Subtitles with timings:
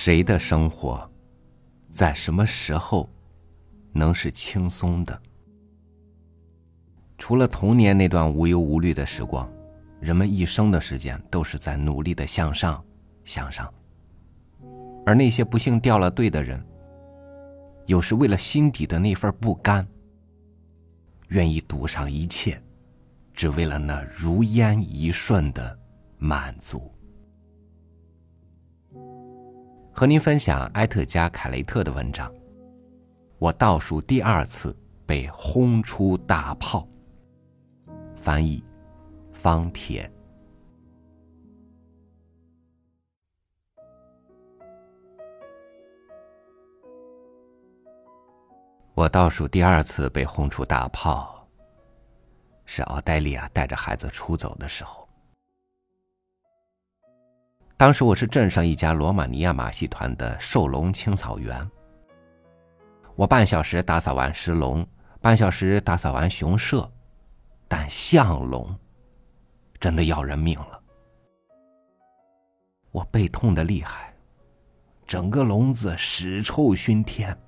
[0.00, 1.10] 谁的生活，
[1.90, 3.10] 在什么时候，
[3.92, 5.20] 能是轻松的？
[7.18, 9.52] 除了童年那段无忧无虑的时光，
[9.98, 12.82] 人们一生的时间都是在努力的向上，
[13.24, 13.68] 向上。
[15.04, 16.64] 而那些不幸掉了队的人，
[17.86, 19.84] 有时为了心底的那份不甘，
[21.30, 22.62] 愿意赌上一切，
[23.34, 25.76] 只为了那如烟一瞬的
[26.18, 26.88] 满足。
[29.98, 32.32] 和您分享埃特加·凯雷特的文章。
[33.40, 34.72] 我倒数第二次
[35.04, 36.86] 被轰出大炮。
[38.14, 38.62] 翻译：
[39.32, 40.08] 方铁。
[48.94, 51.44] 我倒数第二次被轰出大炮，
[52.64, 55.07] 是奥黛丽亚带着孩子出走的时候。
[57.78, 61.70] 当时我是镇上一家罗马尼亚马戏团的兽龙清扫员。
[63.14, 64.84] 我半小时打扫完石龙，
[65.20, 66.90] 半小时打扫完熊舍，
[67.68, 68.76] 但象龙
[69.78, 70.80] 真的要人命了。
[72.90, 74.12] 我背痛的厉害，
[75.06, 77.38] 整个笼子屎臭熏天，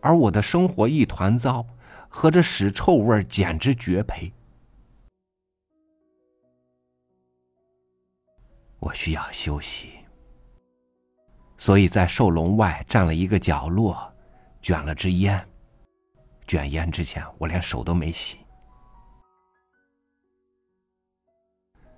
[0.00, 1.66] 而我的生活一团糟，
[2.08, 4.32] 和这屎臭味简直绝配。
[8.78, 9.94] 我需要休息，
[11.56, 14.12] 所以在兽笼外站了一个角落，
[14.60, 15.46] 卷了支烟。
[16.46, 18.38] 卷烟之前，我连手都没洗。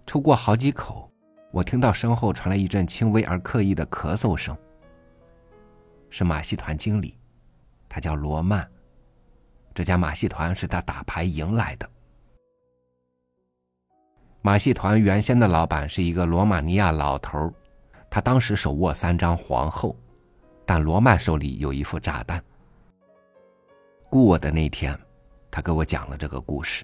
[0.06, 1.12] 抽过好几口，
[1.50, 4.56] 我听到身后传来一阵轻微而刻意的咳嗽声。
[6.08, 7.18] 是马戏团经理，
[7.88, 8.66] 他叫罗曼。
[9.74, 11.90] 这家马戏团是他打牌赢来的。
[14.48, 17.52] 马戏团原先的老板是一个罗马尼亚老头
[18.08, 19.94] 他当时手握三张皇后，
[20.64, 22.42] 但罗曼手里有一副炸弹。
[24.08, 24.98] 雇我的那天，
[25.50, 26.82] 他给我讲了这个故事。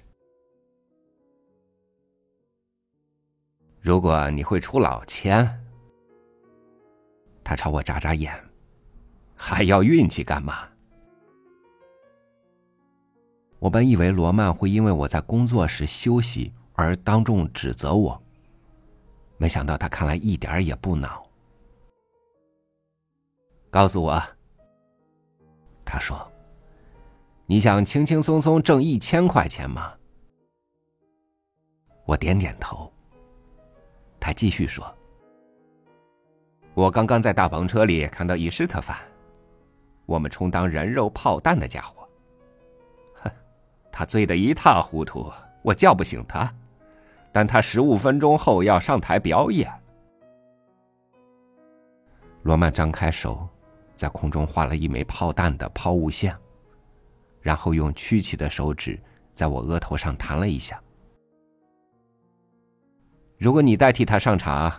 [3.80, 5.48] 如果你会出老千，
[7.42, 8.30] 他朝我眨眨眼，
[9.34, 10.68] 还要运气干嘛？
[13.58, 16.52] 我本以为罗曼会因为我在工作时休息。
[16.74, 18.20] 而当众指责我，
[19.36, 21.22] 没想到他看来一点也不恼。
[23.70, 24.22] 告诉我，
[25.84, 26.30] 他说
[27.46, 29.94] ：“你想轻轻松松挣一千块钱吗？”
[32.06, 32.92] 我点点头。
[34.18, 34.84] 他继续说
[36.74, 38.96] ：“我刚刚在大篷车里看到伊施特凡，
[40.06, 42.08] 我们充当人肉炮弹的家伙。
[43.22, 43.30] 哼，
[43.92, 46.52] 他醉得一塌糊涂，我叫不醒他。”
[47.34, 49.68] 但他十五分钟后要上台表演。
[52.44, 53.48] 罗曼张开手，
[53.96, 56.32] 在空中画了一枚炮弹的抛物线，
[57.40, 58.96] 然后用曲起的手指
[59.32, 60.80] 在我额头上弹了一下。
[63.36, 64.72] 如果你代替他上场，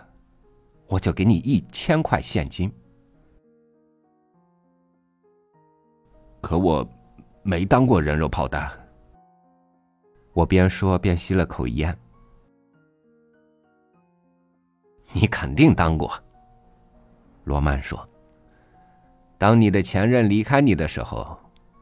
[0.86, 2.72] 我就给你一千块现金。
[6.40, 6.88] 可我
[7.42, 8.72] 没当过人肉炮弹。
[10.32, 11.94] 我边说边吸了口烟。
[15.12, 16.12] 你肯定当过。
[17.44, 18.08] 罗曼说
[19.38, 21.38] ：“当你的前任离开你的时候，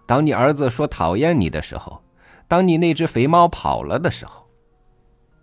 [0.07, 2.03] 当你儿子说讨厌你的时候，
[2.47, 4.47] 当你那只肥猫跑了的时候，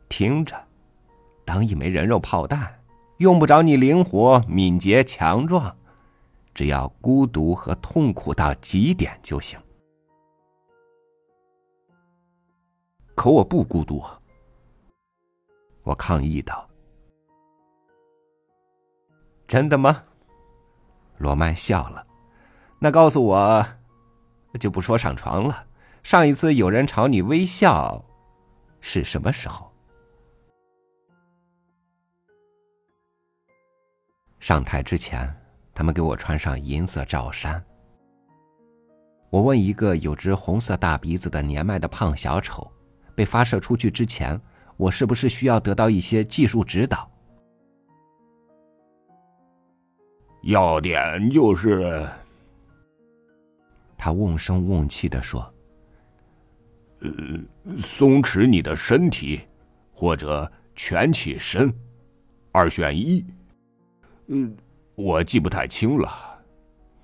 [0.09, 0.55] 听着，
[1.43, 2.79] 当一枚人肉炮弹，
[3.17, 5.75] 用不着你灵活、敏捷、强壮，
[6.53, 9.59] 只要孤独和痛苦到极点就行。
[13.15, 14.17] 可我不孤独。”啊
[15.83, 16.70] 我抗议道。
[19.51, 20.05] 真的吗？
[21.17, 22.07] 罗曼笑了。
[22.79, 23.67] 那告诉我，
[24.57, 25.65] 就不说上床了。
[26.03, 28.01] 上一次有人朝你微笑，
[28.79, 29.69] 是什么时候？
[34.39, 35.29] 上台之前，
[35.73, 37.61] 他们给我穿上银色罩衫。
[39.29, 42.71] 我问一个有只红色大鼻子的年迈的胖小丑，
[43.13, 44.41] 被发射出去之前，
[44.77, 47.10] 我是不是需要得到一些技术指导？
[50.41, 52.03] 要点就是，
[53.97, 55.53] 他瓮声瓮气的说
[57.01, 57.09] ：“呃，
[57.77, 59.41] 松弛你的身体，
[59.91, 61.71] 或者蜷起身，
[62.51, 63.23] 二选一。
[64.27, 64.35] 呃，
[64.95, 66.09] 我记不太清了。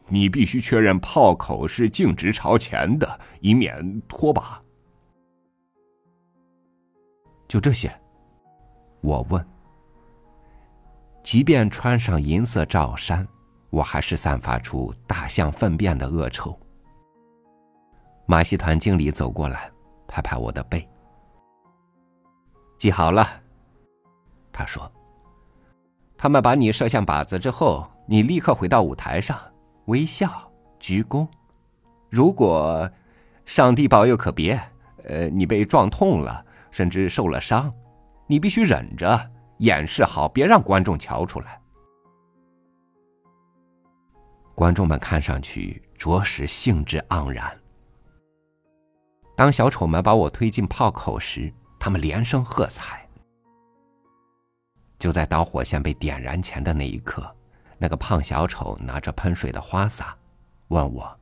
[0.07, 4.57] 你必须确认炮口是径直朝前的，以免脱靶。
[7.47, 7.93] 就这些？
[9.01, 9.45] 我问。”
[11.27, 13.27] 即便穿上银色罩衫，
[13.69, 16.57] 我还是散发出大象粪便的恶臭。
[18.25, 19.69] 马戏团经理走过来，
[20.07, 20.87] 拍拍我的背，
[22.77, 23.27] 记好了。
[24.53, 24.89] 他说
[26.17, 29.37] ：“他们把你摄像靶子之后，你立刻回到舞台上，
[29.87, 31.27] 微笑，鞠躬。
[32.09, 32.89] 如果
[33.43, 34.57] 上帝保佑可别，
[35.03, 37.69] 呃，你被撞痛了，甚至受了伤，
[38.27, 41.61] 你必须忍着。”掩饰好，别让观众瞧出来。
[44.53, 47.55] 观众们看上去着实兴致盎然。
[49.35, 53.07] 当小丑们把我推进炮口时，他们连声喝彩。
[54.97, 57.29] 就在导火线被点燃前的那一刻，
[57.77, 60.17] 那个胖小丑拿着喷水的花洒，
[60.69, 61.19] 问我：“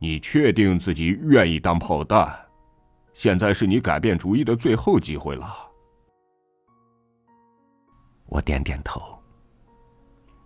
[0.00, 2.34] 你确定自己愿意当炮弹？
[3.12, 5.66] 现在是你改变主意的最后机会了。”
[8.30, 9.20] 我点点头。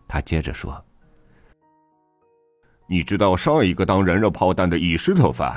[0.08, 0.84] 他接着说
[2.88, 5.56] ：“你知道上一个当人肉炮弹的伊斯特凡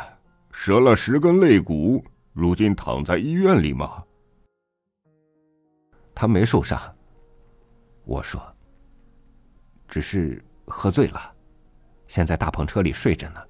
[0.51, 2.03] 折了十根肋骨，
[2.33, 4.03] 如今躺在医院里吗？”
[6.13, 6.79] 他没受伤。
[8.03, 8.41] 我说
[9.87, 11.33] ：“只是喝醉了，
[12.07, 13.41] 现在大篷车里睡着呢。”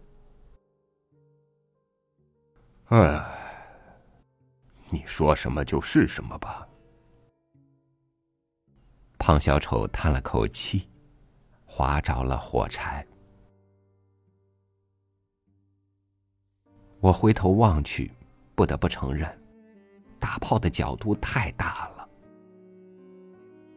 [2.89, 3.25] 哎，
[4.89, 6.66] 你说什么就是什么吧。
[9.27, 10.87] 胖小丑叹了口气，
[11.65, 13.05] 划着了火柴。
[17.01, 18.09] 我回头望去，
[18.55, 19.29] 不得不承认，
[20.17, 22.07] 大炮的角度太大了。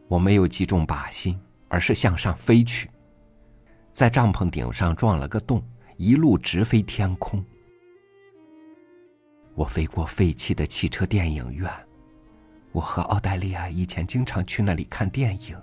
[0.07, 1.37] 我没有击中靶心，
[1.67, 2.89] 而是向上飞去，
[3.91, 5.61] 在帐篷顶上撞了个洞，
[5.97, 7.43] 一路直飞天空。
[9.53, 11.69] 我飞过废弃的汽车电影院。
[12.71, 15.57] 我和澳大利亚以前经常去那里看电影。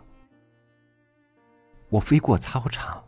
[1.89, 3.03] 我飞过操场，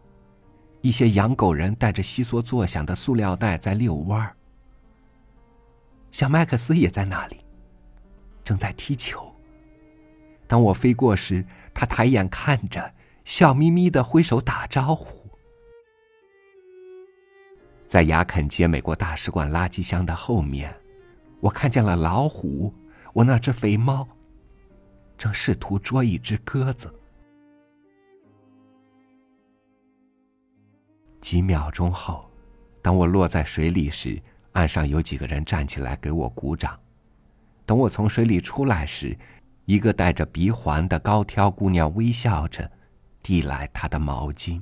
[0.80, 4.34] 一些养狗人带着悉索作响的塑料袋在遛弯儿。
[6.10, 7.44] 小麦克斯也在那里，
[8.42, 9.30] 正在踢球。
[10.46, 11.44] 当我飞过时，
[11.74, 12.94] 他抬眼看着，
[13.24, 15.28] 笑眯眯的挥手打招呼。
[17.86, 20.74] 在雅肯街美国大使馆垃圾箱的后面，
[21.40, 22.72] 我看见了老虎。
[23.12, 24.06] 我那只肥猫
[25.18, 26.94] 正试图捉一只鸽子。
[31.20, 32.30] 几秒钟后，
[32.80, 34.20] 当我落在水里时，
[34.52, 36.78] 岸上有几个人站起来给我鼓掌。
[37.66, 39.16] 等我从水里出来时，
[39.64, 42.68] 一个戴着鼻环的高挑姑娘微笑着
[43.22, 44.60] 递来她的毛巾。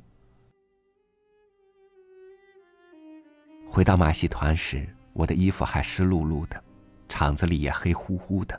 [3.69, 6.63] 回到马戏团时，我的衣服还湿漉漉的。
[7.09, 8.57] 场子里也黑乎乎的，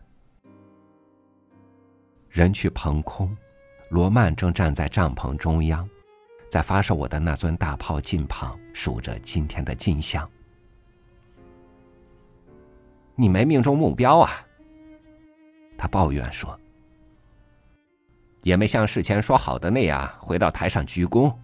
[2.29, 3.35] 人去棚空，
[3.89, 5.89] 罗曼正站在帐篷中央，
[6.51, 10.29] 在发射我的那尊大炮近旁数着今天的进项。
[13.15, 14.31] 你没命中目标啊！
[15.79, 16.59] 他抱怨说。
[18.43, 21.37] 也没像事前说好的那样回到台上鞠躬，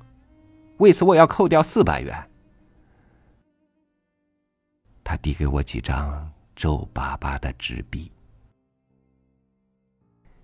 [0.79, 2.31] 为此我要扣掉四百元。
[5.05, 6.33] 他递给我几张。
[6.57, 8.11] 皱巴巴的纸币，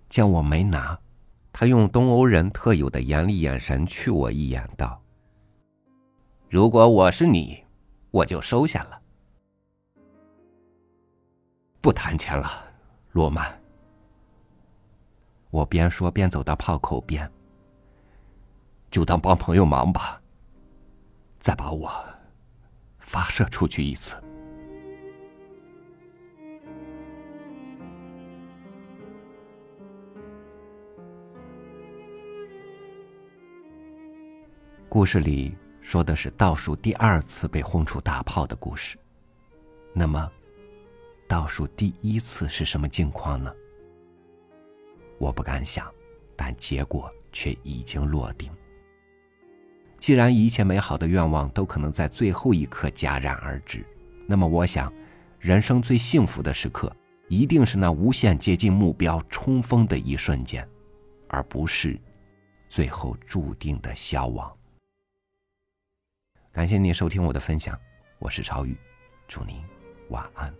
[0.09, 0.97] 见我没拿，
[1.51, 5.01] 他用东欧人特有的严厉眼神去我一眼，道
[6.51, 7.63] ：“如果我是你，
[8.11, 9.01] 我就收下了，
[11.81, 12.47] 不谈钱了，
[13.13, 13.59] 罗曼。”
[15.49, 17.27] 我边说边走到炮口边，
[18.91, 20.21] 就当帮朋友忙吧，
[21.39, 21.91] 再把我
[22.99, 24.15] 发射出去一次。
[34.93, 38.95] 故事里说的是倒数第二次被轰出大炮的故事，
[39.91, 40.31] 那么，
[41.27, 43.51] 倒数第一次是什么境况呢？
[45.17, 45.91] 我不敢想，
[46.35, 48.51] 但结果却已经落定。
[49.97, 53.83] 既然一切美好的愿望都可能在最后一刻戛然而止，
[54.27, 54.93] 那么我想，
[55.39, 56.95] 人生最幸福的时刻，
[57.29, 60.69] 一定是那无限接近目标冲锋的一瞬间，
[61.29, 61.99] 而不是
[62.69, 64.55] 最后注定的消亡。
[66.53, 67.75] 感谢您收听我的分享，
[68.19, 68.77] 我是超宇，
[69.27, 69.55] 祝您
[70.09, 70.53] 晚安，